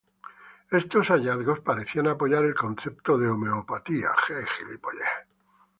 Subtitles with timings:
[0.71, 4.09] Estos hallazgos parecían apoyar el concepto de homeopatía.